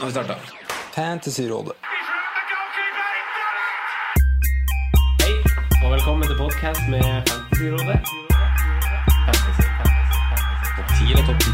[0.00, 0.34] Nå har vi starta.
[0.94, 1.72] Fantasyrådet.
[5.20, 5.34] Hei,
[5.84, 7.98] og velkommen til podkast med Fantasyrådet.
[9.26, 10.68] Fantasy, fantasy, fantasy.
[10.76, 11.50] Topp 10 eller topp 10?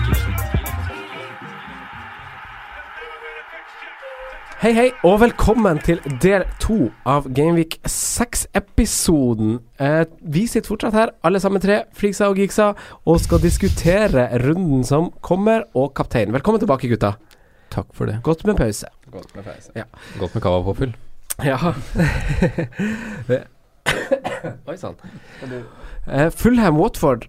[4.63, 9.59] Hei, hei, og velkommen til del to av Gameweek 6-episoden.
[9.83, 12.73] Eh, vi sitter fortsatt her, alle sammen tre, Fliksa og Geeksa,
[13.07, 16.31] og skal diskutere runden som kommer, og kaptein.
[16.33, 17.17] Velkommen tilbake, gutta.
[17.77, 18.21] Takk for det.
[18.25, 18.89] Godt med pause.
[19.13, 19.75] Godt med pause.
[19.77, 19.85] Ja.
[20.21, 20.97] Godt med cava påfyll.
[21.45, 21.59] Ja.
[24.71, 24.97] Oi sann.
[26.09, 27.29] Uh, Fulham Watford.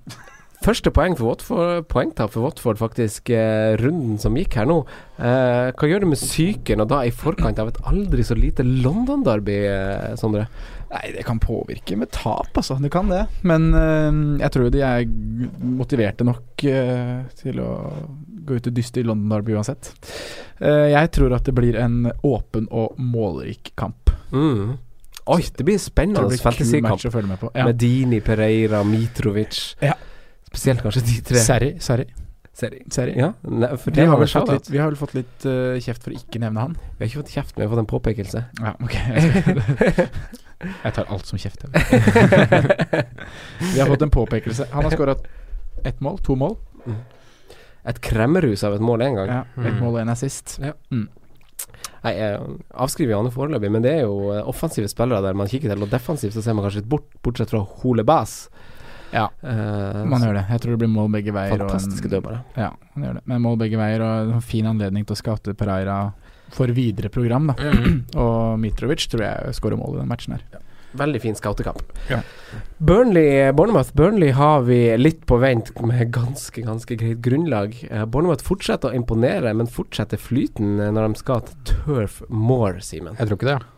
[0.65, 4.79] Første poeng for Watford, poengtap for Watford, faktisk, eh, runden som gikk her nå.
[5.19, 8.65] Eh, hva gjør det med psyken, og da i forkant av et aldri så lite
[8.65, 10.47] London-derby, eh, Sondre?
[10.87, 12.77] Nei, det kan påvirke med tap, altså.
[12.79, 13.25] Det kan det.
[13.47, 15.03] Men øh, jeg tror de er
[15.59, 17.71] motiverte nok øh, til å
[18.47, 19.91] gå ut og dyste i London Derby uansett.
[20.61, 24.13] Uh, jeg tror at det blir en åpen og målrik kamp.
[24.31, 24.77] Mm.
[25.27, 26.87] Oi, det blir spennende det blir kul fantasykamp.
[26.87, 27.51] match å følge med på.
[27.51, 27.67] Ja.
[27.67, 29.59] Medini, Pereira, Mitrovic.
[29.83, 29.97] Ja.
[30.47, 31.43] Spesielt kanskje de tre.
[31.43, 32.07] Serri, Serri.
[32.57, 32.79] Seri.
[32.89, 33.13] Seri.
[33.19, 36.15] Ja, ne, Vi har, vel fått litt, vi har vel fått litt uh, kjeft for
[36.15, 36.79] å ikke nevne han.
[36.95, 38.47] Vi har ikke fått kjeft, vi har fått en påpekelse.
[38.63, 38.95] Ja, ok
[40.59, 41.65] Jeg, tar alt som kjeft.
[43.73, 44.67] Vi har fått en påpekelse.
[44.71, 45.15] Han har skåra
[45.85, 46.57] ett mål, to mål.
[47.87, 49.27] Et kremmerhus av et mål én gang.
[49.29, 49.79] Ja, Ett Mm.
[49.83, 50.59] mål og en assist.
[52.03, 52.39] Nei, jeg
[52.73, 55.89] avskriver jo foreløpig, men det er jo eh, offensive spillere der man kikker til, og
[55.89, 58.49] defensivt så ser man kanskje litt bort, bortsett fra Hole Bass.
[59.13, 60.45] Ja, uh, man gjør det.
[60.51, 61.57] Jeg tror det blir mål begge veier.
[61.57, 62.43] Fantastiske dødballere.
[62.59, 63.21] Ja, man gjør det.
[63.31, 65.99] Men mål begge veier og en fin anledning til å scoute Pereira
[66.55, 67.51] for videre program.
[67.51, 67.73] da
[68.23, 70.63] Og Mitrovic tror jeg skårer mål i den matchen her.
[70.97, 71.81] Veldig fin scoutekamp.
[72.09, 72.21] Ja.
[72.77, 77.75] Burnley, Bournemouth Burnley har vi litt på vent med ganske ganske greit grunnlag.
[77.91, 82.79] Eh, Bournemouth fortsetter å imponere, men fortsetter flyten eh, når de skal til Turf Moor,
[82.81, 83.17] Simen.
[83.19, 83.59] Jeg tror ikke det.
[83.61, 83.73] Nei.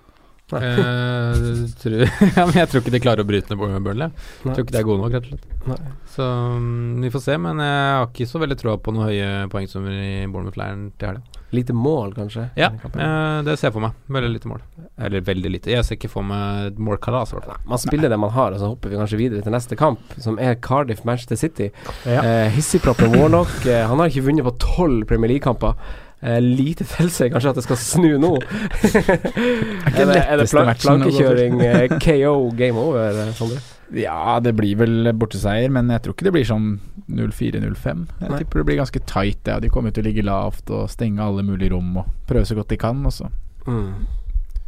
[0.58, 2.02] Eh, tror,
[2.38, 4.10] ja, men jeg tror ikke de klarer å bryte ned Bur- Burnley.
[4.44, 5.58] Jeg tror ikke de er gode nok, rett og slett.
[5.70, 5.80] Nei.
[6.10, 9.28] Så um, vi får se, men jeg har ikke så veldig troa på noen høye
[9.54, 11.36] poengsummer i Bournemouth-leiren til helga.
[11.54, 12.44] Lite mål, kanskje?
[12.60, 13.96] Ja, eh, det ser jeg for meg.
[14.14, 14.60] Veldig lite mål.
[15.02, 15.72] Eller veldig lite.
[15.74, 17.64] Jeg ser ikke for meg målkalas, i hvert fall.
[17.72, 20.38] Man spiller det man har, og så hopper vi kanskje videre til neste kamp, som
[20.42, 21.72] er Cardiff Manchester City.
[22.06, 22.22] Ja.
[22.22, 25.74] Eh, Hissigproppen Warnock eh, Han har ikke vunnet på tolv Premier League-kamper.
[26.22, 28.34] Eh, lite tilsier kanskje at det skal snu nå.
[29.96, 33.62] er det, er det plank, plankekjøring, eh, KO, game over, eh, Sondre?
[33.90, 36.68] Ja, det blir vel borteseier, men jeg tror ikke det blir sånn
[37.10, 38.04] 0-4-0-5.
[38.22, 38.38] Jeg Nei.
[38.44, 39.50] tipper det blir ganske tight.
[39.50, 39.56] Ja.
[39.64, 42.70] De kommer til å ligge lavt og stenge alle mulige rom og prøve så godt
[42.70, 43.00] de kan.
[43.10, 43.32] Og så
[43.66, 44.06] Mm.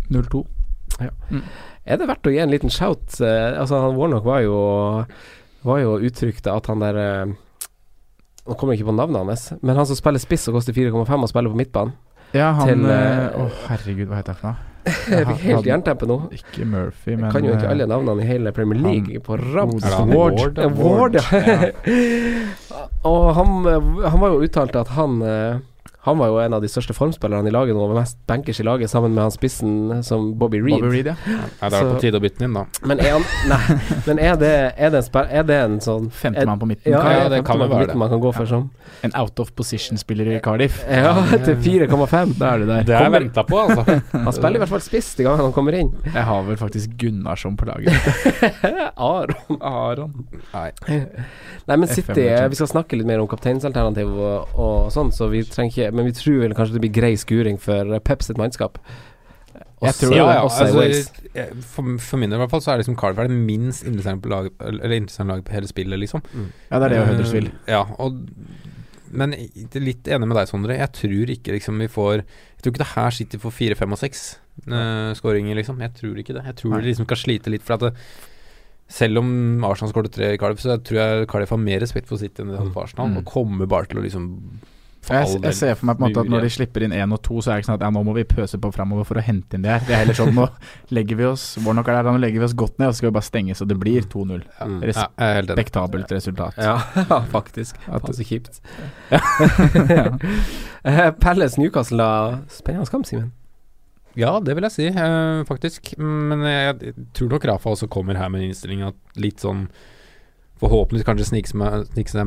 [0.09, 0.41] 0-2.
[1.01, 3.21] Er det verdt å gi en liten shout?
[3.21, 4.57] Altså, han Warnock var jo
[5.63, 6.99] Var jo uttrykt at han der
[8.47, 11.13] Nå kommer jeg ikke på navnet hans, men han som spiller spiss og koster 4,5
[11.27, 11.93] og spiller på midtbanen.
[12.33, 14.67] Ja, han Til, Å, eh, herregud, hva heter han for noe?
[15.11, 16.15] Jeg fikk helt jernteppe nå.
[16.33, 19.37] Ikke Murphy, men Jeg kan jo ikke eh, alle navnene i hele Premier League på
[19.37, 19.83] rams.
[19.93, 20.39] Han Ward.
[20.39, 22.85] Ward, Ja, Ward, ja.
[23.05, 25.59] og han, eh, han var jo uttalt at han eh,
[26.03, 28.63] Han var jo en av de største formspillerne i laget nå, og mest bankers i
[28.65, 30.79] laget, sammen med han spissen som Bobby Reed.
[30.81, 31.15] Bobby Reed, ja.
[31.61, 32.63] Ja, det er Så- på tide å bytte den inn, da.
[32.89, 36.07] Men er han Nei, men er det, er det, en, spe- er det en sånn
[36.09, 36.89] Femtemann på midten.
[36.95, 37.97] Ja, Ja, ja, det kan man, være det.
[38.01, 38.55] Man kan gå for Ja.
[38.55, 38.69] sånn.
[39.05, 40.81] En out of position-spiller i Cardiff.
[40.89, 41.13] Ja,
[41.45, 42.33] til 4,5.
[42.41, 42.83] Da er du der.
[42.89, 43.99] Det har jeg venta på, altså.
[44.13, 45.93] Han spiller i hvert fall spiss de gangene han kommer inn.
[46.09, 47.93] Jeg har vel faktisk Gunnarsson på laget.
[48.97, 49.61] Aron.
[49.61, 50.13] Aron.
[50.53, 50.67] Nei.
[50.89, 52.25] Nei, men City.
[52.51, 56.07] Vi skal snakke litt mer om kapteinsalternativ og, og sånn, så vi trenger ikke Men
[56.09, 58.77] vi tror vel kanskje det blir grei skuring for Peps Pep sitt mannskap.
[59.81, 62.81] Jeg tror ja, ja, også altså, for, for min del i hvert fall så er
[62.83, 66.21] liksom Cardiff det minst interessante på lag, laget på hele spillet, liksom.
[66.69, 67.49] Ja, det er det Huddersfield.
[67.65, 68.19] Eh, Ja, og
[69.11, 70.77] Men jeg er litt enig med deg, Sondre.
[70.77, 73.91] Jeg tror ikke liksom vi får Jeg tror ikke det her sitter for fire, fem
[73.91, 74.37] og seks
[74.69, 75.81] uh, skåringer, liksom.
[75.81, 76.45] Jeg tror ikke det.
[76.45, 76.81] Jeg tror Nei.
[76.85, 77.65] de liksom skal slite litt.
[77.65, 77.91] For at det,
[78.91, 82.21] selv om Arsenal skåret tre i Cardiff, så tror jeg Cardiff har mer respekt for
[82.21, 83.17] City enn de hadde for Arsenal, Mm.
[83.17, 84.29] og kommer bare til å liksom
[85.09, 87.21] Jeg, jeg ser for meg på en måte at når de slipper inn én og
[87.25, 89.17] to, så er det ikke sånn at ja, nå må vi pøse på framover for
[89.17, 89.81] å hente inn det her.
[89.87, 90.45] Det er heller sånn nå
[90.93, 93.09] legger vi oss Warnock er der, nå legger vi oss godt ned, og så skal
[93.09, 94.45] vi bare stenge så det blir 2-0.
[94.59, 94.81] Ja, Mm.
[94.85, 96.53] Respektabelt resultat.
[96.61, 96.77] Ja,
[97.35, 97.75] faktisk.
[97.89, 98.61] At- Faen så kjipt.
[99.09, 99.21] Ja.
[100.83, 102.39] Eh, Palace Newcastle, da.
[102.49, 103.31] Spennende kamp, Simen.
[104.17, 105.91] Ja, det vil jeg si, eh, faktisk.
[106.01, 109.67] Men jeg tror nok Rafa også kommer her med en innstilling at litt sånn
[110.61, 111.57] Forhåpentligvis kanskje snike seg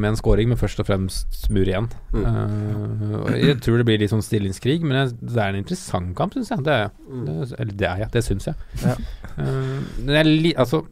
[0.01, 1.87] med, en scoring, men først og fremst mur igjen.
[2.11, 2.25] Mm.
[2.27, 6.35] Uh, jeg tror det blir litt sånn stillingskrig, men jeg, det er en interessant kamp,
[6.35, 6.65] syns jeg.
[6.67, 6.91] Det er,
[7.29, 8.69] det, eller det er jeg, det syns jeg.
[8.83, 8.97] Ja.
[9.39, 9.79] Uh,
[10.09, 10.83] det er li, altså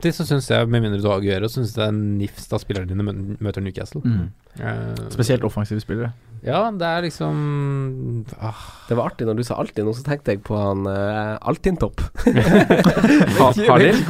[0.00, 2.88] alltid så syns jeg, med mindre du har Aguero, syns det er nifst at spillerne
[2.88, 4.00] dine møter Newcastle.
[4.00, 4.30] Mm.
[4.58, 6.10] Uh, Spesielt offensive spillere.
[6.42, 8.56] Ja, det er liksom ah,
[8.88, 12.00] Det var artig når du sa Altinn, og så tenkte jeg på han uh, Altinn-topp.
[13.68, 14.00] Halil?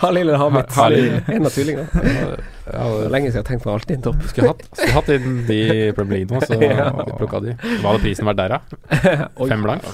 [0.00, 0.70] Halil eller Hamid.
[0.70, 1.08] Ha- Halil.
[1.36, 2.04] En av tvillingene.
[2.66, 4.22] Ja, Det er lenge siden jeg har tenkt på Altinn-topp.
[4.30, 6.88] Skulle hatt, skulle hatt inn de i Premier League nå, så Ja.
[7.18, 7.56] plukka de.
[7.82, 9.28] Hva hadde prisen vært der, da?
[9.42, 9.90] Fem blank?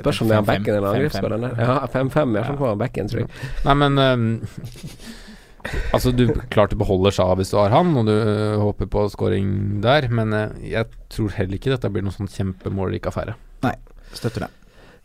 [0.00, 0.96] Spørs om det er backen eller 5-5.
[0.96, 1.60] angrepsspilleren.
[1.60, 3.30] Ja, 5-5 Jeg fall på backen, tror jeg.
[3.68, 4.26] Nei, men ehm,
[5.94, 9.04] Altså, du klart du beholder Shaw hvis du har han, og du øh, håper på
[9.12, 13.36] scoring der, men øh, jeg tror heller ikke dette blir noen sånn kjempemålrik affære.
[13.62, 13.76] Nei,
[14.12, 14.48] Støtter det.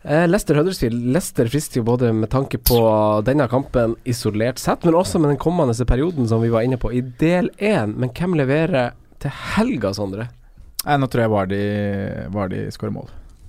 [0.02, 1.06] Eh, Lester Huddersfield.
[1.14, 2.78] Lester frister jo både med tanke på
[3.26, 6.90] denne kampen isolert sett, men også med den kommende perioden som vi var inne på
[6.94, 7.94] i del én.
[7.94, 10.28] Men hvem leverer til helga, Sondre?
[10.84, 11.62] Nei, nå tror jeg Vardi,
[12.34, 13.08] Vardi skårer mål.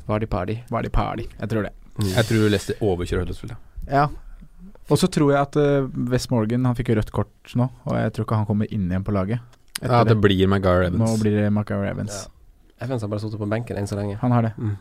[0.09, 1.27] Vardi Pardi.
[1.41, 1.73] Jeg tror det.
[2.15, 3.57] Jeg tror Lester overkjører Huddersfield.
[3.89, 4.05] ja.
[4.05, 4.07] Ja.
[4.89, 8.13] Og så tror jeg at uh, West Morgan Han fikk rødt kort nå, og jeg
[8.15, 9.39] tror ikke han kommer inn igjen på laget.
[9.79, 10.21] etter Ja, det det.
[10.25, 12.27] blir Maguire Nå blir det Maguire Evans.
[12.81, 14.17] Evans har bare sittet på benken enn så lenge.
[14.21, 14.53] Han har det.
[14.57, 14.77] Mm.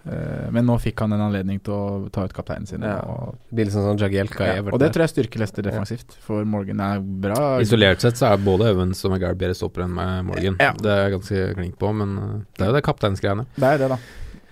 [0.00, 2.84] Uh, men nå fikk han en anledning til å ta ut kapteinen sin.
[2.84, 3.02] Ja.
[3.04, 6.46] Og, Det blir liksom sånn Jagielka ja, og det tror jeg styrker Leicester defensivt, for
[6.48, 7.42] Morgan er bra.
[7.60, 10.56] Isolert sett så er både Evans og Maguire bedre stoppere enn Morgan.
[10.62, 10.72] Ja.
[10.72, 13.44] Det er jeg ganske klink på, men øh, det er jo det kapteinsgreiene.
[13.58, 14.00] Det er det, da.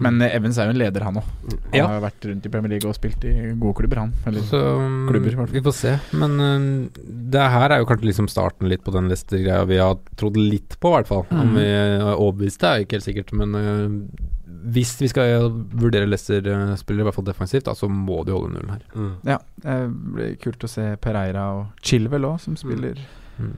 [0.00, 1.24] Men eh, Evans er jo en leder, han òg.
[1.48, 1.86] Han Ja.
[1.88, 4.12] har vært rundt i Premier League og spilt i gode klubber, han.
[4.26, 5.56] Eller, Så mm, klubber, i hvert fall.
[5.58, 5.92] vi får se.
[6.12, 7.04] Men uh,
[7.34, 10.78] det her er jo kanskje liksom starten litt på den Leicester-greia vi har trodd litt
[10.80, 11.26] på, i hvert fall.
[11.30, 11.54] Om Mhm.
[11.58, 13.88] vi er overbevist, det er ikke helt sikkert, men uh,
[14.68, 18.70] hvis vi skal vurdere Leicester-spillere, i hvert fall defensivt, da, så må de holde nullen
[18.74, 18.82] her.
[18.94, 19.12] Mm.
[19.24, 19.76] ja, det
[20.14, 22.98] blir kult å se Pereira og Chilwell òg, som spiller.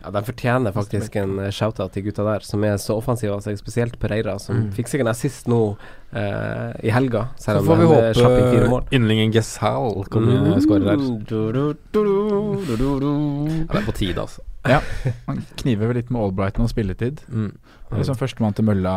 [0.03, 3.41] Ja, De fortjener faktisk en eh, shout-out til gutta der, som er så offensive av
[3.45, 3.57] seg.
[3.59, 4.73] Spesielt Pereira, som Mm.
[4.77, 5.77] fikk seg en assist nå
[6.13, 7.29] eh, i helga.
[7.39, 10.97] Så Selv så får vi eh, inn håpe yndlingen Geshal kommer skåre der.
[11.01, 13.11] Mm, du, du, du, du, du, du, du.
[13.57, 14.43] Ja, det er på tide, altså.
[14.69, 14.81] Ja.
[15.27, 17.23] Man kniver vel litt med Albrighton og spilletid.
[17.33, 17.53] Mm.
[17.91, 18.95] Det er som førstemann til mølla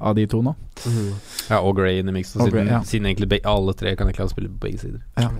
[0.00, 0.52] av de to nå.
[0.84, 1.12] Mm.
[1.48, 2.34] Ja, og Gray in the mix.
[2.36, 2.80] Og Siden, ja.
[2.84, 5.00] siden egentlig alle tre kan egentlig ha spille på begge sider.
[5.16, 5.30] Eh,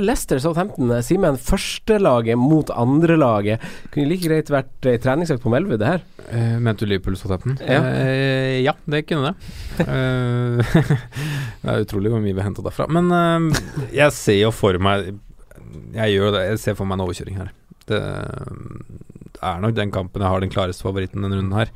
[0.00, 0.90] Leicester Southampton.
[0.90, 3.62] eh, Simen, førstelaget mot andrelaget.
[3.92, 6.04] Kunne like greit vært ei treningsøkt på Melwood, det her.
[6.24, 7.56] Uh, mente du Liverpool Southampton?
[7.60, 7.80] Ja.
[7.80, 9.86] Uh, ja, det kunne det.
[9.88, 10.80] uh,
[11.62, 12.88] det er utrolig hvor mye vi har henta derfra.
[12.92, 15.14] Men uh, jeg ser jo for meg
[15.94, 16.44] Jeg gjør det.
[16.52, 17.52] Jeg ser for meg en overkjøring her.
[17.84, 18.00] Det
[19.44, 21.72] er nok den kampen jeg har den klareste favoritten denne runden her.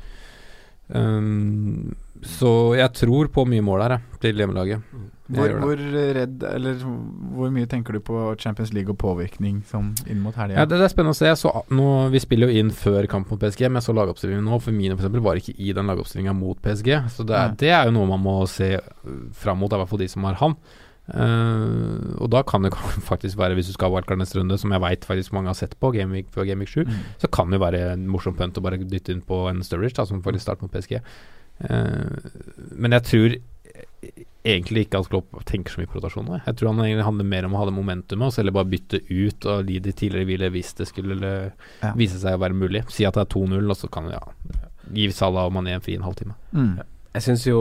[0.89, 1.95] Um,
[2.25, 4.88] så jeg tror på mye mål her, jeg, til hjemmelaget.
[5.29, 5.77] Hvor, hvor
[6.15, 10.55] redd Eller hvor mye tenker du på Champions League og påvirkning som inn mot helga?
[10.57, 11.29] Ja, det, det er spennende å se.
[11.37, 14.57] Så, nå, vi spiller jo inn før kamp mot PSG, men jeg så lagoppstillingen nå.
[14.63, 16.89] For mine for eksempel, var ikke i den lagoppstillinga mot PSG.
[17.13, 19.91] Så det er, det er jo noe man må se uh, fram mot, i hvert
[19.93, 20.57] fall de som har han.
[21.09, 22.73] Uh, og da kan det
[23.11, 25.57] faktisk være, hvis du skal ha wildcard neste runde, som jeg veit faktisk mange har
[25.57, 27.05] sett på Gameweek før Gameweek 7, Mm.
[27.21, 29.97] så kan det jo være en morsom punt å bare dytte inn på en Sturridge,
[29.97, 30.99] da, som faktisk starter mot PSG.
[31.59, 32.17] Uh,
[32.79, 33.39] men jeg tror
[34.45, 36.37] egentlig ikke at Klopp tenker så mye på rotasjon nå.
[36.45, 36.55] jeg.
[36.59, 39.01] Tror han egentlig handler mer om å ha det momentumet, og så heller bare bytte
[39.09, 41.51] ut og gi de tidligere hvile hvis det skulle eh,
[41.83, 41.91] Ja.
[41.99, 42.85] vise seg å være mulig.
[42.93, 44.21] Si at det er 2-0, og så kan ja,
[44.93, 46.33] gi Salah og Mané en fri en halvtime.
[46.55, 46.79] Mm.
[47.09, 47.59] Jeg syns jo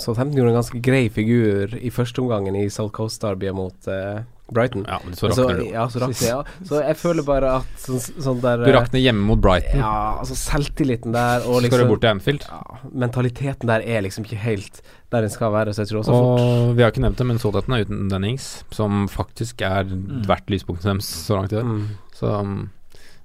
[0.00, 4.22] Southampton gjorde en ganske grei figur i førsteomgangen i South Coast Derby mot uh,
[4.56, 4.86] Brighton.
[4.88, 5.66] Ja, men så Så, rakner du.
[5.72, 6.38] ja, så rakner ja.
[6.64, 9.80] Så jeg føler bare at sånn, sånn der Du rakner hjemme mot Brighton.
[9.84, 12.48] Ja, altså selvtilliten der og så skal liksom du bort til Anfield.
[12.48, 14.80] ja, Mentaliteten der er liksom ikke helt
[15.14, 17.26] der den skal være, så jeg tror også fort Og vi har ikke nevnt det,
[17.26, 20.22] men Southampton er uten Dennings, som faktisk er Mm.
[20.28, 21.64] verdt lyspunktet deres så langt i år.
[21.64, 22.70] mm, Så um,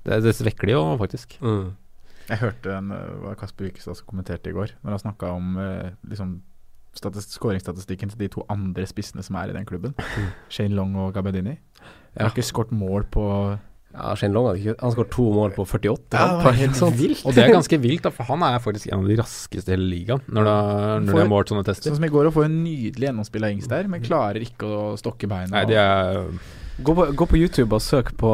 [0.05, 1.37] det, det svekker de jo, faktisk.
[1.41, 1.71] mm.
[2.29, 5.57] Jeg hørte en, uh, hva Kasper Wikestad som kommenterte i går, når han snakka om
[5.57, 6.41] uh, liksom
[6.95, 9.93] skåringsstatistikken til de to andre spissene som er i den klubben.
[10.49, 11.57] Shane Long og Gabbiadini.
[12.15, 13.23] Jeg har ikke skåret mål på
[13.99, 16.55] Ja, Shane Long hadde ikke Han skåret to mål på 48 Ja, det kamper.
[16.61, 16.93] helt Sånn.
[16.95, 17.25] vilt.
[17.27, 19.75] Og det er ganske vilt, da, for han er faktisk en av de raskeste i
[19.75, 21.91] hele ligaen når, det, når de det har målt sånne tester.
[21.91, 24.65] Sånn som i går, å få en nydelig gjennomspill av Ings der, men klarer ikke
[24.71, 25.51] å stokke beina.
[25.59, 26.23] Nei, det er
[26.79, 28.29] Gå, på, gå på YouTube og søk på,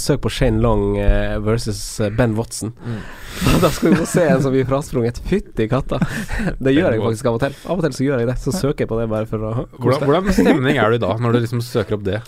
[0.00, 2.72] søk på Shane Long eh, versus eh, Ben Watson.
[3.60, 5.20] da skal du få se en som blir frasprunget.
[5.28, 5.98] Fytti katta.
[6.64, 7.58] Det gjør jeg faktisk av og til.
[7.68, 8.38] Av og til så gjør jeg det.
[8.40, 11.36] Så søker jeg på det bare for å hvordan, hvordan stemning er du da, når
[11.36, 12.22] du liksom søker opp det?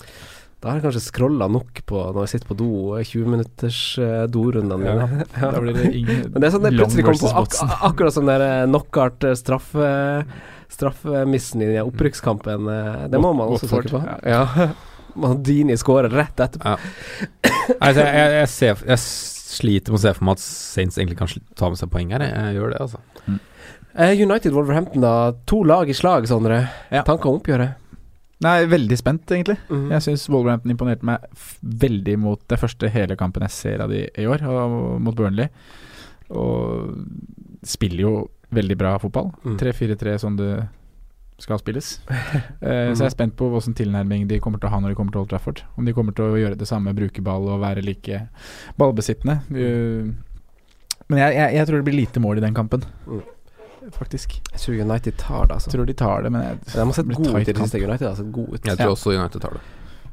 [0.62, 3.78] Da har jeg kanskje scrolla nok på når jeg sitter på do, eh, 20 minutters
[3.98, 5.24] uh, dorundene mine.
[5.34, 5.48] Ja.
[5.56, 8.14] Da blir det ingen Men det er sånn det plutselig kommer på versus ak akkurat
[8.14, 9.88] som der eh, knockout eh, straffe
[10.72, 12.70] straffemissen i opprykkskampen.
[12.70, 14.00] eh, Det må man også tenke på.
[14.24, 14.46] Ja.
[15.22, 16.78] Mandini skårer rett etterpå.
[17.82, 21.18] Altså, jeg, jeg, jeg, ser, jeg sliter med å se for meg at Saints egentlig
[21.18, 22.24] kan ta med seg poeng her.
[22.24, 23.02] Jeg, gjør det, altså.
[23.92, 25.12] Eh, United Wolverhampton, da.
[25.52, 26.62] To lag i slag, Sondre.
[26.94, 27.02] Ja.
[27.04, 27.81] Tanker om oppgjøret?
[28.42, 29.56] Nei, veldig spent, egentlig.
[29.68, 29.88] Mhm.
[29.94, 31.22] Jeg syns Wolverhampton imponerte meg
[31.62, 34.42] veldig mot det første hele kampen jeg ser av de i år,
[35.00, 35.48] mot Burnley.
[36.30, 36.94] Og
[37.62, 38.12] spiller jo
[38.52, 39.30] veldig bra fotball.
[39.44, 39.58] Mm.
[39.60, 40.52] 3-4-3 som det
[41.42, 42.00] skal spilles.
[42.62, 44.98] Eh, Så jeg er spent på hvilken tilnærming de kommer til å ha når de
[44.98, 45.62] kommer til Old Trafford.
[45.76, 48.20] Om de kommer til å gjøre det samme, bruke ball og være like
[48.78, 49.40] ballbesittende.
[49.50, 50.12] Uh,
[51.10, 53.22] Men jeg, jeg, jeg tror det blir lite mål i den kampen, Mm.
[53.90, 54.40] Faktisk.
[54.52, 55.70] Jeg tror United tar det, altså.
[55.70, 57.82] Jeg tror de tar det, men jeg, De har sett gode ut i det siste.
[57.82, 58.64] United har sett gode ut.
[58.64, 58.96] Jeg tror Ja.
[58.96, 59.62] også United tar det.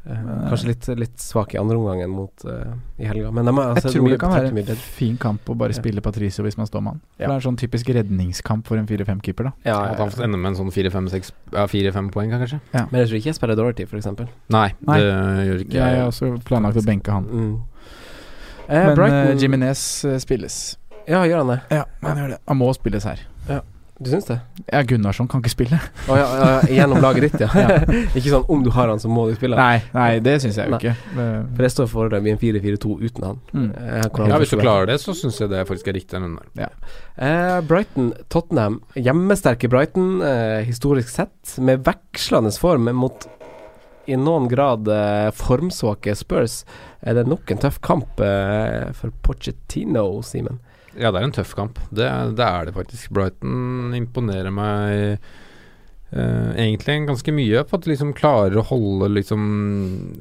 [0.10, 3.32] Eh, Kanskje litt, litt svak i andre omgang enn mot uh, i helga.
[3.36, 6.02] Men de har Jeg tror mye det kan være en fin kamp å bare spille
[6.02, 7.02] Patricio hvis man står mann.
[7.18, 7.28] For Ja.
[7.28, 9.52] Det er en sånn typisk redningskamp for en 4-5-keeper, da.
[9.66, 11.10] Ja, At han får ende med en sånn fire-fem
[11.54, 12.62] ja, fire-fem poeng, kanskje?
[12.74, 14.30] Men jeg tror ikke jeg spiller Dorothy, eksempel.
[14.50, 15.00] Nei, Nei.
[15.00, 17.26] det gjør ikke Jeg har også planlagt å benke han.
[17.26, 17.62] Mm.
[18.70, 20.78] Eh, Men Brighton uh, Jiminez eh, spilles.
[21.10, 21.60] Ja, gjør han det?
[21.74, 22.40] Ja, han gjør det.
[22.48, 23.20] Han må spilles her.
[24.00, 24.38] Du syns det?
[24.72, 25.78] Ja, Gunnarsson kan ikke spille.
[26.08, 27.50] Oh, ja, ja, gjennom laget ditt, ja.
[27.60, 27.80] Ja.
[28.16, 29.60] ikke sånn om du har han, så må du spille.
[29.60, 30.94] Nei, nei, det syns jeg jo ikke.
[31.18, 33.42] For jeg står foreløpig i en 4-4-2 uten han.
[33.52, 33.66] Mm.
[33.76, 36.22] Eh, han Ja, hvis du klarer det, så syns jeg det faktisk er riktig.
[36.62, 36.70] Ja.
[37.20, 38.80] Eh, Brighton, Tottenham.
[38.96, 43.28] Hjemmesterke Brighton, eh, historisk sett, med vekslende form mot
[44.08, 46.62] i noen grad eh, formsvake Spurs.
[47.04, 50.64] Er det nok en tøff kamp eh, for Pochettino, Simen?
[51.00, 51.80] Ja, det er en tøff kamp.
[51.90, 53.10] Det, det er det faktisk.
[53.16, 55.18] Brighton imponerer meg
[56.12, 59.44] eh, egentlig ganske mye på at de liksom klarer å holde liksom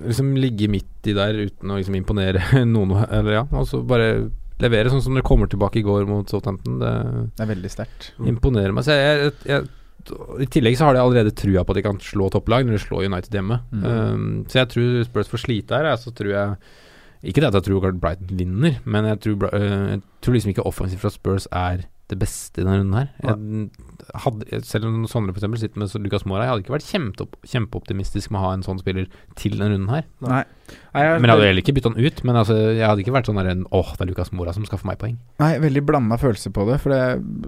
[0.04, 2.42] Liksom ligge midt i der uten å liksom imponere
[2.74, 2.94] noen.
[3.08, 6.80] Eller ja, altså bare levere sånn som dere kommer tilbake i går mot Southampton.
[6.82, 6.94] Det
[7.38, 8.12] Det er veldig sterkt.
[8.26, 8.86] imponerer meg.
[8.86, 9.68] Så jeg, jeg,
[10.42, 12.82] I tillegg så har de allerede trua på at de kan slå topplag når de
[12.82, 13.60] slår United hjemme.
[13.70, 13.84] Mm.
[13.86, 15.90] Um, så jeg tror Spurs får slite her.
[16.00, 16.56] Så tror jeg
[17.22, 20.54] Ikke det at jeg tror at Brighton vinner, men jeg tror, øh, jeg tror liksom
[20.54, 23.08] ikke offensivt fra Spurs er det beste i denne runden her.
[23.20, 26.86] Jeg hadde, selv om Sondre for eksempel sitter med Lucas Mora, jeg hadde ikke vært
[26.88, 30.06] kjempeopp, kjempeoptimistisk med å ha en sånn spiller til denne runden her.
[30.24, 30.40] Nei.
[30.94, 32.22] Nei, jeg, Men jeg hadde heller ikke bytta han ut.
[32.24, 34.88] Men altså, jeg hadde ikke vært sånn der Åh, det er Lucas Mora som skaffer
[34.88, 35.20] meg poeng.
[35.42, 36.80] Nei, veldig blanda følelse på det.
[36.80, 37.02] For det,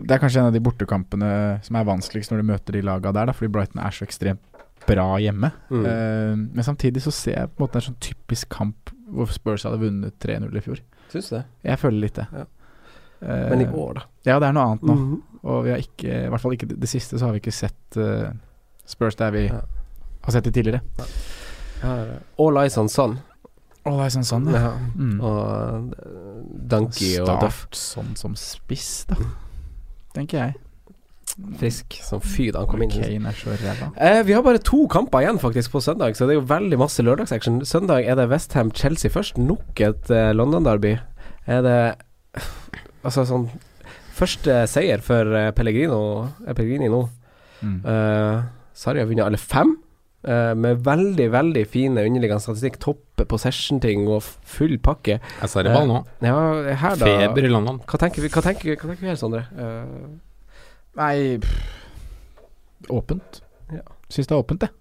[0.05, 1.33] det er kanskje en av de bortekampene
[1.65, 4.45] som er vanskeligst når du møter de laga der, da, fordi Brighton er så ekstremt
[4.89, 5.53] bra hjemme.
[5.73, 5.85] Mm.
[5.85, 9.65] Uh, men samtidig så ser jeg på en måte en sånn typisk kamp hvor Spurs
[9.67, 10.81] hadde vunnet 3-0 i fjor.
[11.13, 11.45] Syns du det?
[11.67, 12.27] Jeg føler litt det.
[12.33, 12.45] Ja.
[13.21, 14.05] Eh, Men i år, da?
[14.25, 14.95] Ja, det er noe annet nå.
[14.95, 15.19] Mhm.
[15.43, 17.97] Og vi har ikke, i hvert fall ikke det, siste, så har vi ikke sett
[17.97, 18.29] uh,
[18.85, 19.61] Spurs der vi Ja.
[20.27, 20.83] har sett det tidligere.
[21.83, 21.95] Ja,
[22.39, 23.19] All eyes on Sun.
[23.89, 24.61] All eyes on sånn, ja.
[24.61, 24.73] Ja.
[25.01, 25.21] Mm.
[25.25, 27.63] Og eh, Donkey og Duff.
[27.73, 29.17] Start sånn som spiss, da.
[30.13, 30.55] Tenker jeg.
[31.61, 33.27] Frisk som fy da han kom inn.
[33.39, 33.91] Så ræva.
[33.97, 36.79] Eh, vi har bare to kamper igjen faktisk på søndag, så det er jo veldig
[36.81, 37.61] masse lørdagsaction.
[37.69, 39.39] Søndag er det Westham-Chelsea først.
[39.39, 40.97] Nok et eh, London-derby.
[41.47, 41.79] Er det
[43.05, 43.47] Altså sånn
[44.15, 46.01] Første seier for eh, Pellegrino
[46.45, 47.01] Er Pellegrini nå.
[47.65, 47.79] Mm.
[47.89, 48.43] Eh,
[48.77, 49.77] Sarri har vunnet alle fem.
[50.25, 52.77] eh, med veldig, veldig fine underliggende statistikk.
[52.81, 55.17] Toppe possession-ting og full pakke.
[55.41, 56.03] Jeg ser det bare nå.
[56.25, 56.37] Ja,
[56.83, 57.81] her da Feber i London.
[57.89, 59.47] Hva tenker vi, hva tenker, hva tenker vi her, Sondre?
[59.57, 60.19] Eh,
[60.99, 61.61] Nei pff,
[62.91, 63.43] Åpent.
[63.73, 63.85] Ja.
[64.09, 64.80] Syns det er åpent, jeg.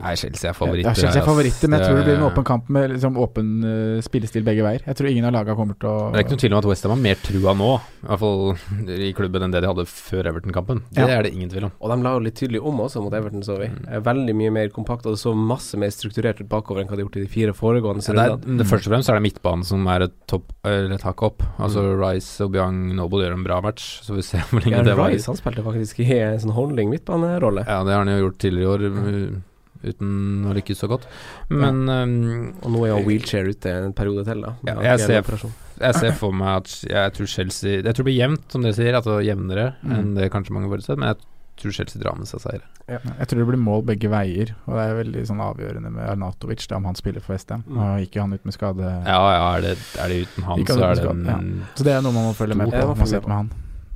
[0.00, 0.94] Nei, Chelsea er Ja.
[0.94, 4.00] Chelsea er favoritter, men jeg tror det blir en åpen kamp med liksom åpen uh,
[4.04, 4.82] spillestil begge veier.
[4.86, 6.68] Jeg tror ingen av lagene kommer til å Det er ikke noe tvil om at
[6.70, 10.30] Westham har mer trua nå, i hvert fall i klubben, enn det de hadde før
[10.32, 10.82] Everton-kampen.
[10.92, 11.18] Det Ja.
[11.18, 11.72] er det ingen tvil om.
[11.80, 13.66] Og de la jo litt tydelig om også mot Everton, så vi.
[13.68, 14.02] Mm.
[14.02, 17.02] Veldig mye mer kompakt, og det så masse mer strukturert ut bakover enn hva de
[17.02, 19.64] har gjort i de fire foregående ja, det er, Først og fremst er det midtbanen
[19.64, 21.42] som er et, topp, et hakk opp.
[21.58, 22.00] Altså Mm.
[22.02, 24.96] Rice og Biang Noble gjør en bra match, så vi ser hvor lenge Ja, det
[24.96, 25.14] varer.
[25.14, 27.64] Rice han spilte faktisk i en sånn holding midtbanerolle.
[27.66, 29.42] Ja, det har han jo gjort tidligere i år,
[29.84, 31.06] uten å lykkes så godt.
[31.50, 34.54] Men um, Og nå er jo wheelchair ute en periode til, da.
[34.66, 38.18] Ja, jeg ser- jeg ser for meg at jeg tror Chelsea Jeg tror det blir
[38.18, 39.92] jevnt, som dere sier, altså jevnere Mm.
[39.98, 40.98] enn det kanskje mange forutsetter.
[40.98, 41.16] men jeg
[41.58, 42.62] tror Chelsea drar med seg seier.
[42.88, 46.66] Jeg tror det blir mål begge veier, og det er veldig sånn avgjørende med Arnatovic,
[46.68, 47.64] da, om han spiller for Westham.
[47.68, 47.78] Mm.
[47.78, 48.84] Og gikk jo han ut med skade.
[49.06, 51.66] Ja, ja, er det, er det uten han, så er det en ja.
[51.74, 52.86] Så det er noe man må følge med på.
[52.86, 53.50] Man på med han.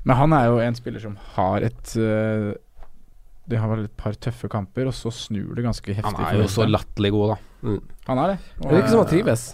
[0.04, 2.52] Men han er jo en spiller som har et øh,
[3.52, 6.16] De har vel et par tøffe kamper, og så snur det ganske heftig.
[6.16, 7.40] Han er jo så latterlig god, da.
[7.68, 7.80] Mm.
[8.08, 8.38] Han er det.
[8.64, 9.46] Det virker som han trives.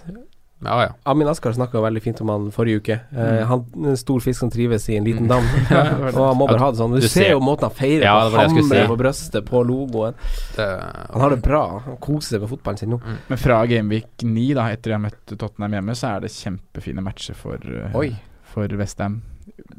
[0.58, 0.94] Ja, ja.
[1.06, 2.94] Amin Askar snakka veldig fint om han forrige uke.
[3.14, 3.46] Eh, Mm.
[3.46, 5.44] han er en stor fisk som trives i en liten dam.
[5.70, 6.14] Ja, var det.
[6.18, 6.96] og han må bare ha det sånn.
[6.96, 8.40] Du, Du ser jo måten han feirer Ja, på.
[8.40, 8.80] Hamrer si.
[8.90, 10.14] på brøstet, på logoen.
[10.56, 10.66] Det,
[11.12, 11.62] Han har det bra.
[11.86, 12.98] Han koser seg med fotballen sin nå.
[13.28, 17.38] Men fra Gameweek 9, da, etter jeg møtte Tottenham hjemme, så er det kjempefine matcher
[17.38, 18.02] for, uh,
[18.50, 19.20] for Westham.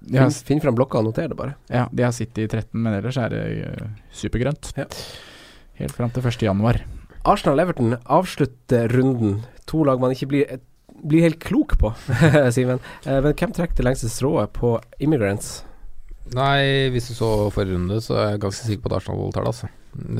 [0.05, 1.57] Finn, har, finn fram blokka og noter det bare.
[1.67, 4.71] ja, de har City i 13, men ellers er det uh, supergrønt.
[4.79, 4.87] Ja.
[5.81, 6.41] Helt fram til 1.
[6.47, 6.81] januar.
[7.27, 9.41] Arsenal-Everton avslutter runden.
[9.69, 10.59] To lag man ikke blir,
[11.03, 11.91] blir helt klok på,
[12.55, 12.79] Simen.
[13.05, 15.59] Eh, men hvem trekker det lengste strået på Immigrants?
[16.29, 19.45] nei, hvis du så forrige runde, så er jeg ganske sikker på at Arsenal tar
[19.45, 19.69] det, altså.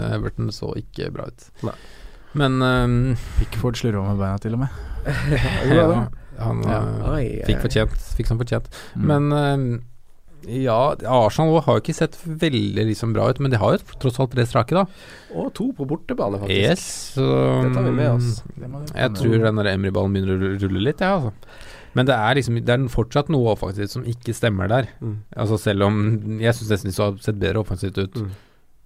[0.10, 1.50] Everton så ikke bra ut.
[1.68, 1.76] Nei.
[2.40, 2.96] Men um,
[3.38, 4.80] Pickford slår over med beina, til og med.
[5.70, 5.86] ja,
[6.42, 6.80] han Ja.
[6.82, 7.96] eh, Oi, fikk fortjent.
[8.18, 8.68] Fikk som fortjent.
[8.96, 9.06] Mm.
[9.12, 9.84] Men um,
[10.48, 14.20] ja, Arsenal har jo ikke sett veldig liksom bra ut, men de har jo tross
[14.24, 14.86] alt tre strake, da.
[15.36, 16.56] Og to på bortebane, faktisk.
[16.64, 16.86] Yes,
[17.18, 17.26] så
[17.66, 18.44] Det tar vi med oss.
[18.56, 21.34] Må Jeg tror den der Emery-ballen begynner å rulle litt, jeg, ja, altså.
[21.98, 24.88] Men det er liksom Det er fortsatt noe offensivt som ikke stemmer der.
[25.02, 25.18] Mm.
[25.36, 25.96] Altså Selv om
[26.40, 28.30] Jeg syns nesten de så har sett bedre offensivt ut Mm.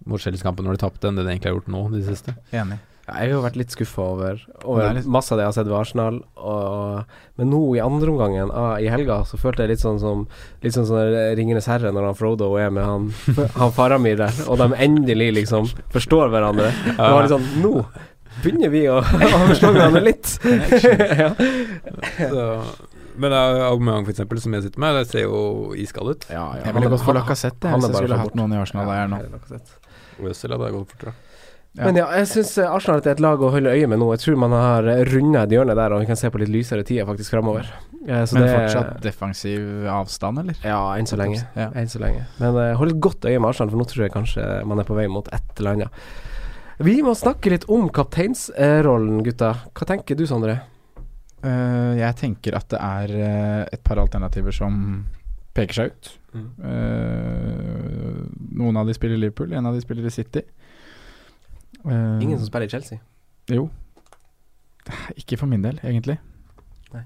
[0.05, 2.33] mot Chelsea-kampen når de tapte, enn det de egentlig har gjort nå, de siste.
[2.51, 2.79] Enig.
[3.03, 5.49] Ja, Jeg har jo vært litt skuffa over, over er litt- masse av det jeg
[5.51, 6.21] har sett ved Arsenal.
[6.39, 10.21] Og, men nå i andreomgangen ah, i helga så følte jeg litt sånn som
[10.63, 11.01] Litt sånn som
[11.35, 13.09] Ringenes herre når han Frodo er med han,
[13.59, 16.71] han Faramir der, og de endelig liksom forstår hverandre.
[16.87, 17.75] Det var litt sånn Nå
[18.43, 18.97] begynner vi å,
[19.35, 20.31] å forstå hverandre litt.
[21.23, 21.29] ja.
[22.17, 22.47] Så,
[23.19, 26.25] men er Aubameyang, for eksempel, som jeg sitter med, det ser jo iskald ut.
[26.31, 28.89] Ja, ja, Jeg ville gått for sett Lacassette hvis jeg skulle hatt noen i Arsenal
[28.89, 29.21] der nå.
[29.51, 29.61] Ja.
[30.31, 31.13] Øzil hadde gått fortere.
[31.73, 31.87] Ja.
[31.87, 34.11] Men ja, jeg syns Arsenal er et lag å holde øye med nå.
[34.13, 36.85] Jeg tror man har runda et hjørne der, og vi kan se på litt lysere
[36.85, 37.71] tider faktisk framover.
[38.05, 40.59] Ja, så Men fortsatt defensiv avstand, eller?
[40.61, 41.39] Ja, enn så lenge.
[41.57, 41.71] Ja.
[41.79, 42.27] Enn så lenge.
[42.37, 44.87] Men uh, hold et godt øye med Arsenal, for nå tror jeg kanskje man er
[44.89, 46.05] på vei mot et eller annet.
[46.83, 49.55] Vi må snakke litt om kapteinsrollen, gutta.
[49.73, 50.59] Hva tenker du, Sondre?
[51.43, 54.77] Uh, jeg tenker at det er uh, et par alternativer som
[55.53, 56.11] peker seg ut.
[56.33, 56.45] Mm.
[56.65, 58.21] Eh,
[58.57, 60.41] noen av de spiller Liverpool, en av de spiller i City.
[61.85, 62.99] Eh, Ingen som spiller i Chelsea?
[63.51, 63.69] Jo.
[65.19, 66.17] Ikke for min del, egentlig.
[66.93, 67.03] Nei.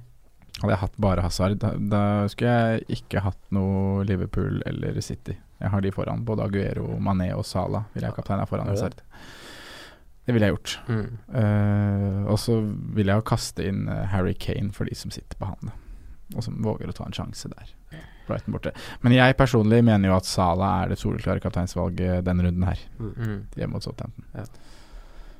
[0.61, 5.35] Hadde jeg hatt bare Hazard, da, da skulle jeg ikke hatt noe Liverpool eller City.
[5.61, 6.23] Jeg har de foran.
[6.25, 8.69] Både Aguero, Mané og Salah vil jeg kapteina foran?
[8.69, 9.01] Hazard.
[10.27, 10.73] Det ville jeg gjort.
[10.91, 12.57] Eh, og så
[12.97, 15.71] vil jeg jo kaste inn eh, Harry Kane for de som sitter på han.
[16.35, 17.73] Og som våger å ta en sjanse der.
[18.27, 18.73] Brighton borte.
[19.01, 23.45] Men jeg personlig mener jo at Sala er det soleklare kapteinsvalget denne runden her, Mm.
[23.55, 24.25] hjemme mot Southampton.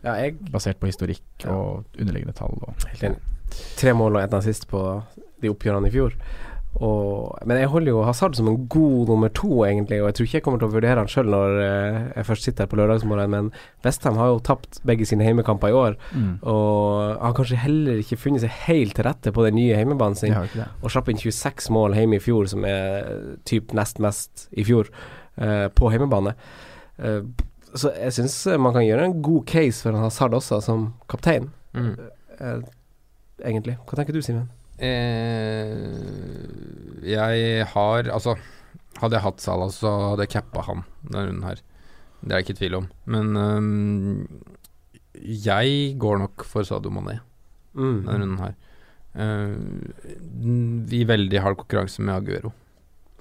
[0.04, 1.52] Ja, jeg Basert på historikk Ja.
[1.52, 2.54] og underliggende tall.
[2.62, 3.20] Og, Helt enig.
[3.78, 5.04] Tre mål og ett assist på
[5.42, 6.14] de oppgjørene i fjor.
[6.78, 9.98] Og, men jeg holder jo Hazard som en god nummer to, egentlig.
[10.02, 12.46] Og jeg tror ikke jeg kommer til å vurdere han sjøl når eh, jeg først
[12.46, 13.48] sitter her på lørdagsmorgen, men
[13.86, 15.98] Westham har jo tapt begge sine heimekamper i år.
[16.14, 16.28] Mm.
[16.54, 20.36] Og har kanskje heller ikke funnet seg helt til rette på den nye heimebanen sin.
[20.84, 23.10] Og slapp inn 26 mål hjemme i fjor, som er
[23.50, 24.92] typ nest mest i fjor,
[25.42, 26.36] uh, på heimebane.
[27.02, 27.24] Uh,
[27.78, 31.50] så jeg syns man kan gjøre en god case for en Hazard også, som kaptein,
[31.78, 31.92] Mm.
[32.42, 32.62] uh,
[33.46, 33.76] egentlig.
[33.86, 34.48] Hva tenker du, Simen?
[34.78, 35.74] Eh,
[37.08, 38.36] jeg har Altså,
[39.02, 41.64] hadde jeg hatt Salah, så hadde jeg cappa han denne runden her.
[42.22, 42.88] Det er jeg ikke i tvil om.
[43.10, 44.28] Men um,
[45.18, 47.20] jeg går nok for Sadio Mané
[47.78, 48.56] denne runden her.
[49.18, 49.58] Uh,
[50.94, 52.54] I veldig hard konkurranse med Aguero.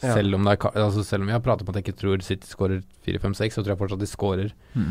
[0.02, 0.12] Ja.
[0.12, 2.24] Selv om, det er, altså selv om vi har pratet om at jeg ikke tror
[2.24, 4.50] City skårer 4-5-6, så tror jeg fortsatt de skårer.
[4.74, 4.90] Mm.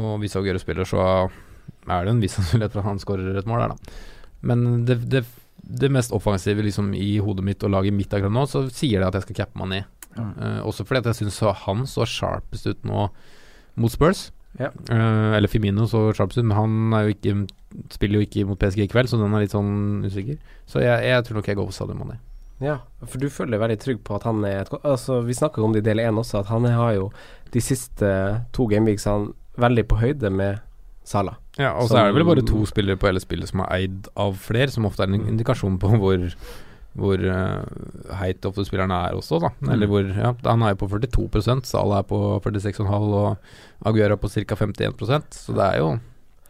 [0.00, 3.48] Og hvis Aguero spiller, så er det en viss sannsynlighet for at han skårer et
[3.48, 3.94] mål der, da.
[4.44, 5.22] Men det, det,
[5.64, 9.08] det mest offensive liksom i hodet mitt og laget mitt akkurat nå, så sier det
[9.08, 10.08] at jeg skal cappe meg ned.
[10.14, 10.26] Ja.
[10.30, 13.08] Eh, også fordi at jeg syns han så sharpest ut nå
[13.80, 14.28] mot Spurs.
[14.54, 14.68] Ja.
[14.86, 17.32] Uh, eller Firmino så sharpest ut, men han er jo ikke,
[17.96, 20.38] spiller jo ikke mot PSG i kveld, så den er litt sånn usikker.
[20.70, 22.20] Så jeg, jeg tror nok jeg går for Sadio Mané.
[22.62, 25.62] Ja, for du føler deg veldig trygg på at han er et Altså, vi snakka
[25.64, 27.08] om det i del én også, at han har jo
[27.54, 28.10] de siste
[28.54, 30.62] to gameweeksene veldig på høyde med
[31.04, 31.40] Salah.
[31.58, 34.08] Ja, og så er det vel bare to spillere på hele spillet som er eid
[34.18, 35.28] av flere, som ofte er en Mm.
[35.34, 36.30] indikasjon på hvor
[36.94, 37.64] hvor uh,
[38.20, 39.48] heit ofte spillerne er også, da.
[39.60, 39.70] Mm.
[39.74, 43.36] Eller hvor Ja, han er jo på 42% Salah er på 46,5 og
[43.84, 44.54] Aguero er på ca.
[44.54, 45.88] 51% så det er jo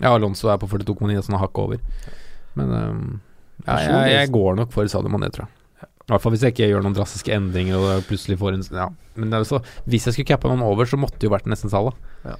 [0.00, 1.78] Ja, Alonso er på 42,9, sånn hakket over.
[2.56, 3.20] Men um,
[3.66, 5.63] ja, jeg, jeg går nok for Sadio Mané, tror jeg.
[6.04, 8.88] I hvert fall hvis jeg ikke gjør noen drastiske endringer og plutselig får en Ja,
[9.16, 11.72] men er så Hvis jeg skulle cappa noen over, så måtte det jo vært nesten
[11.72, 11.94] Salah.
[12.24, 12.36] Ja,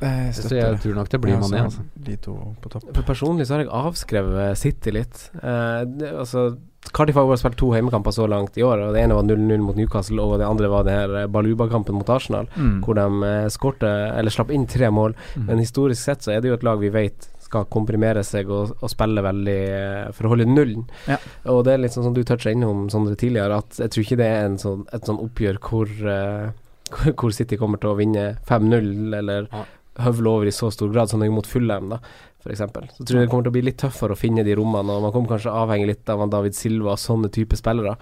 [0.00, 1.84] jeg Så jeg tror nok det blir Ja, Mané, altså.
[1.94, 2.86] De to på topp.
[2.94, 5.26] For Personlig så har jeg avskrevet City litt.
[5.42, 6.56] Eh, det, altså
[6.92, 9.60] Cardiff har bare spilt to heimekamper så langt i år, og det ene var 0-0
[9.62, 12.80] mot Newcastle, og det andre var det her eh, Baluba-kampen mot Arsenal, Mm.
[12.82, 15.14] hvor de eh, skårte, eller slapp inn tre mål.
[15.36, 15.46] Mm.
[15.46, 18.72] Men historisk sett så er det jo et lag vi vet skal komprimere seg og,
[18.80, 20.86] og spille veldig eh, for å holde nullen.
[21.10, 21.18] Ja.
[21.52, 24.20] Og det er litt sånn som du toucha innom Sondre tidligere, at jeg tror ikke
[24.22, 26.50] det er en sånn, et sånn oppgjør hvor, uh,
[27.12, 29.64] hvor- City kommer til å vinne 5-0, eller Ja.
[30.06, 31.98] høvle over i så stor grad som de gjorde mot Fulham, da,
[32.42, 32.62] f.eks.
[32.96, 35.04] Så tror jeg det kommer til å bli litt tøffere å finne de rommene, og
[35.04, 37.92] man kommer kanskje avhenge litt av David Silva og sånne type spillere.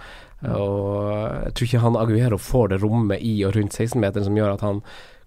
[0.54, 4.54] Og jeg tror ikke han Aguero får det rommet i og rundt 16-meteren som gjør
[4.54, 4.78] at han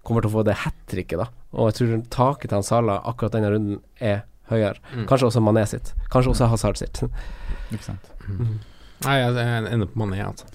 [0.04, 1.30] kommer til å få det hat tricket, da.
[1.54, 4.80] Og jeg tror taket til han Salah akkurat denne runden er høyere.
[4.92, 5.08] Mm.
[5.10, 5.92] Kanskje også Mané sitt.
[6.12, 7.02] Kanskje også Hazard sitt.
[7.72, 8.08] Ikke sant.
[8.28, 8.60] Mm.
[9.04, 9.34] Nei, jeg,
[9.74, 10.46] ender på Mané, altså.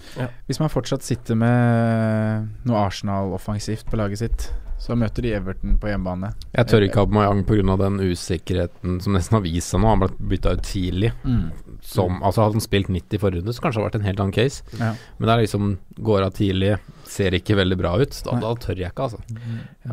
[0.47, 5.89] Hvis man fortsatt sitter med noe Arsenal-offensivt på laget sitt, Så møter de Everton på
[5.89, 6.29] hjemmebane.
[6.53, 7.73] Jeg tør ikke ha Aubameyang pga.
[7.81, 9.89] den usikkerheten som nesten har vist seg nå.
[9.91, 11.09] Han ble bytta ut tidlig.
[11.25, 11.49] Mm.
[11.89, 14.19] Som, altså Hadde han spilt 90 forrige runde, så kanskje det hadde vært en helt
[14.21, 14.75] annen case.
[14.77, 14.91] Ja.
[15.17, 15.71] Men det er liksom
[16.09, 16.73] går av tidlig,
[17.09, 18.19] ser ikke veldig bra ut.
[18.27, 19.47] Da, da tør jeg ikke, altså.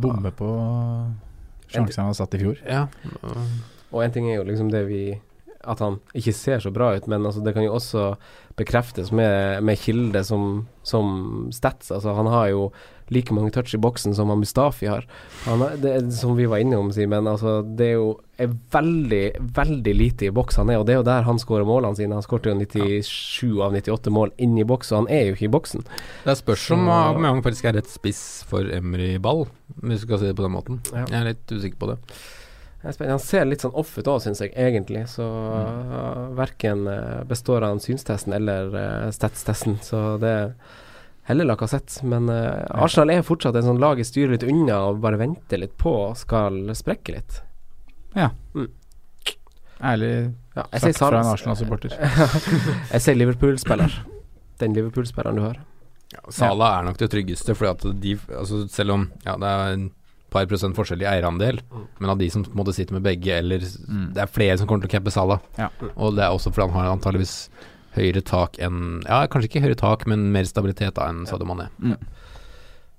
[0.04, 0.50] Bomme på
[1.72, 2.60] sjansen han har satt i fjor.
[2.68, 2.84] Ja.
[3.94, 5.00] Og en ting er jo liksom det vi
[5.66, 8.12] At han ikke ser så bra ut, men altså det kan jo også
[8.56, 11.90] bekreftes med, med kilde som, som stats.
[11.92, 12.68] Altså han har jo
[13.12, 15.04] like mange touch i boksen som han Mustafi har.
[15.44, 19.22] Han er, det, er som vi var innom, Simen, altså det er jo er veldig,
[19.56, 22.16] veldig lite i boks han er, og det er jo der han skårer målene sine.
[22.18, 25.48] Han skårte jo 97 av 98 mål inn i boks, og han er jo ikke
[25.48, 25.86] i boksen.
[26.26, 29.46] Det spørs om han Aubameyang faktisk er rett spiss for Emry Ball,
[29.82, 30.82] hvis du skal si det på den måten.
[30.92, 31.06] Ja.
[31.06, 32.00] Jeg er litt usikker på det.
[32.82, 35.06] Han ser litt sånn off ut òg, syns jeg, egentlig.
[35.10, 39.78] Så uh, verken uh, består han synstesten eller uh, statstesten.
[39.82, 40.52] Så det er
[41.30, 42.04] heller Lacassette.
[42.06, 45.62] Men uh, Arsenal er fortsatt en sånn lag jeg styrer litt unna og bare venter
[45.64, 47.40] litt på skal sprekke litt.
[49.76, 50.12] Ærlig
[50.56, 51.96] Ja, sagt sier fra en Arsenal-supporter.
[52.94, 53.98] jeg sier Liverpool-spiller.
[54.62, 55.58] Den Liverpool-spilleren du har.
[56.32, 59.88] Sala er nok det tryggeste, fordi at de altså Selv om ja, det er en
[60.30, 61.60] par prosent forskjell i eierandel,
[62.00, 64.12] men av de som på en måte sitter med begge, eller Mm.
[64.14, 65.40] Det er flere som kommer til å cappe Sala.
[65.58, 65.68] Ja.
[65.96, 67.48] Og det er også fordi han har antageligvis
[67.96, 71.68] høyere tak enn Ja, kanskje ikke høyere tak, men mer stabilitet da enn Sadio Mané.
[71.80, 71.96] Mm.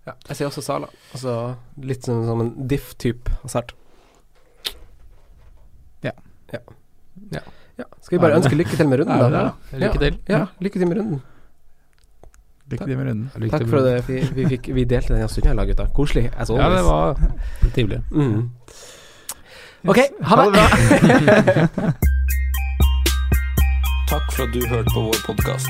[0.08, 0.88] Ja, jeg sier også Sala.
[1.14, 3.74] Altså litt som, som en diff-type assert.
[6.06, 6.14] Ja.
[6.54, 6.60] ja.
[7.34, 7.42] Ja.
[7.78, 7.86] Ja.
[8.02, 9.52] Skal vi bare ønske lykke til med runden, da?
[9.72, 9.82] det?
[9.84, 10.20] Lykke til.
[10.32, 11.22] Ja, lykke til med runden.
[12.72, 13.50] Lykke til med runden.
[13.50, 14.04] Takk for det.
[14.08, 15.86] vi, vi, fikk, vi delte den stunden i lag, gutta.
[15.96, 16.26] Koselig.
[16.38, 17.16] As Ja, det var
[17.76, 18.02] trivelig.
[18.12, 18.50] mm.
[19.88, 20.52] Ok, ha det!
[24.12, 25.70] Takk for at du hørte på vår podkast.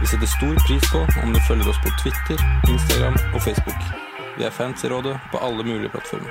[0.00, 2.38] Vi setter stor pris på om du følger oss på Twitter,
[2.70, 3.80] Instagram og Facebook.
[4.38, 6.30] Vi er fans i rådet på alle mulige plattformer.